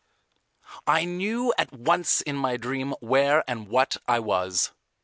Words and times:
I 0.87 1.05
knew 1.05 1.53
at 1.59 1.71
once 1.71 2.21
in 2.21 2.35
my 2.35 2.57
dream 2.57 2.95
where 3.01 3.47
and 3.47 3.67
what 3.67 3.97
I 4.07 4.17
was. 4.17 4.71